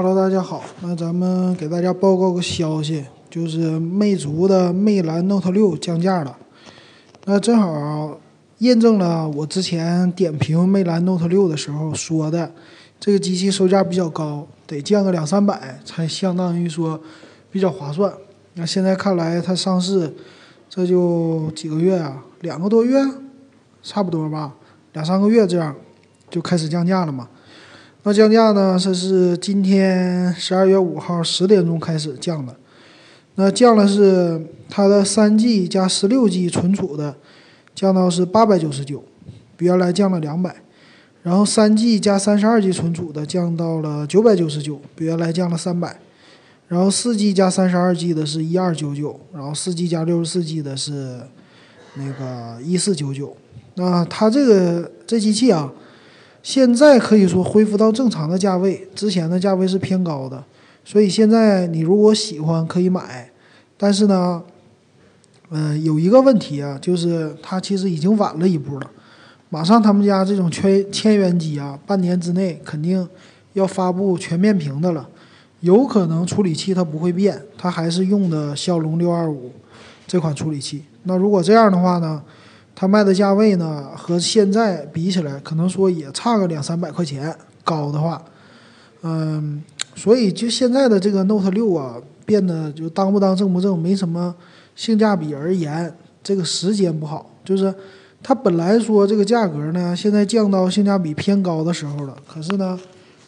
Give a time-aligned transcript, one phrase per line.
[0.00, 6.38] Hello，大家好，那咱们给大家报告个消息，就是魅族的魅蓝 Note 六降价了。
[7.24, 8.20] 那正好
[8.58, 12.52] 验证了我之前点评魅蓝 Note 六的时候说的，
[13.00, 17.00] 这个机器售价比较高，得降个两三百才相当于说
[17.50, 18.12] 比较划算。
[18.54, 20.14] 那现在看来它上市
[20.70, 23.04] 这就几个月啊，两个多月，
[23.82, 24.54] 差不多吧，
[24.92, 25.74] 两三个月这样
[26.30, 27.28] 就开始降价了嘛。
[28.04, 28.78] 那降价呢？
[28.80, 32.54] 这是今天十二月五号十点钟开始降的。
[33.34, 34.40] 那降了是
[34.70, 37.16] 它的三 G 加十六 G 存储的，
[37.74, 39.02] 降到是八百九十九，
[39.56, 40.54] 比原来降了两百。
[41.24, 45.98] 然后三 G 加三十二 G 存储的降到了九百九十九，比原来降了三百。
[46.68, 51.20] 然后四 G 加三十二 G 的是一二九九，然后四 G 加六十四 G 的是
[51.94, 53.36] 那个一四九九。
[53.74, 55.72] 那它这个这机器啊。
[56.48, 60.42] 现在可以说恢复到正常的价位，之前的价位是偏高的，
[60.82, 63.30] 所以现在你如果喜欢可以买，
[63.76, 64.42] 但是呢，
[65.50, 68.90] 嗯，有一个问题啊，就是它其实已经晚了一步了，
[69.50, 73.06] 马上他们家这种千千元机啊，半年之内肯定
[73.52, 75.06] 要发布全面屏的了，
[75.60, 79.52] 有可能处理器它不会变，它还是用的骁龙六二五
[80.06, 80.82] 这款处理器。
[81.02, 82.22] 那如果这样的话呢？
[82.80, 88.22] 它卖的价位呢，和现在比起来，可能说也差个两三百块钱，高的话，
[89.02, 89.60] 嗯，
[89.96, 94.32] 所以就现在的这个 Note 六啊，变得就当不当正不正，没什么
[94.76, 97.74] 性价比而言，这个时间不好，就是
[98.22, 102.78] 它本来说这个价格呢，现在降到性价比偏高的时候了，可是呢，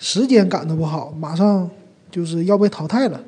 [0.00, 1.70] 时间赶的不好，马上
[2.10, 3.20] 就是要被淘汰了，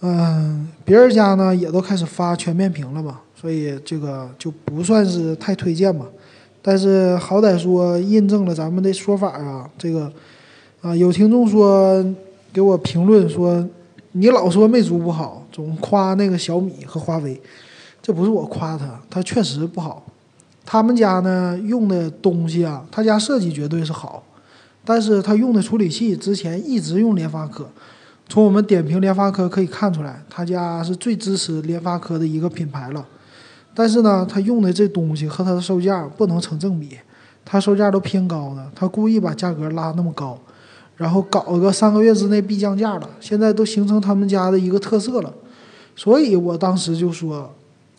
[0.00, 3.20] 嗯，别人家呢也都开始发全面屏了嘛。
[3.40, 6.06] 所以这个就不算是太推荐嘛，
[6.60, 9.70] 但是好歹说印证了咱们的说法啊。
[9.78, 10.12] 这个
[10.80, 12.04] 啊，有听众说
[12.52, 13.64] 给我评论说，
[14.12, 17.40] 你老说魅族不好，总夸那个小米和华为，
[18.02, 20.04] 这不是我夸他，他确实不好。
[20.64, 24.24] 他们家呢用的东西啊，他家设计绝对是好，
[24.84, 27.68] 但是他用的处理器之前一直用联发科。
[28.28, 33.06] 从我们点评联发科可以看出来，他家是最支持联发科的一个品牌了。
[33.78, 36.98] 但是呢，他用的这东西和他的售价不能成正比，
[37.44, 40.36] 他售价都偏高的，他故意把价格拉那么高，
[40.96, 45.32] 然后搞个三个月之内必降价了，现在都形成他们家的一个特色了，
[45.94, 47.54] 所以我当时就说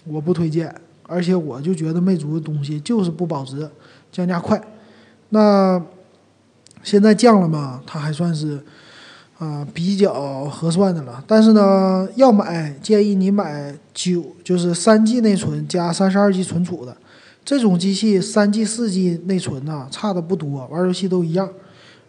[0.05, 3.69] 我不推荐，而且我就觉得魅族的东西就是不保值，
[4.11, 4.61] 降价快，
[5.29, 5.81] 那
[6.83, 8.61] 现在降了嘛，它还算是。
[9.39, 16.95] 啊，比较合算的了，但是呢，要买建议你买九，就是三 G 内存加三十二 G 存储的
[17.45, 21.49] 这种机器，三 G、四 G 内存呐，差的不多，玩游戏都一样。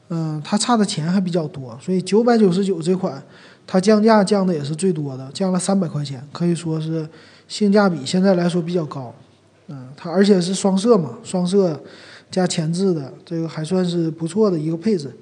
[0.09, 3.23] 嗯，它差的钱还比较多，所以九百九十九这款，
[3.65, 7.09] 它降价降的也是最多的，降了三百块钱，可以说是
[7.47, 9.15] 性价比现在来说比较高。
[9.69, 11.81] 嗯，它而且是双摄嘛，双摄
[12.29, 15.17] 加前置的，这个还算是不错的一个配置。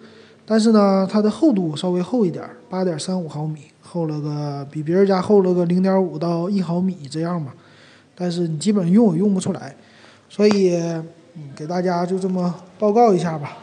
[0.50, 7.54] 但是呢，它的厚度稍微厚一点，八点三五毫米，厚了个比别人家厚了个零点五到一毫米这样吧。
[8.14, 9.76] 但是你基本用也用不出来，
[10.30, 10.72] 所以
[11.54, 13.58] 给大家就这么报告一下吧。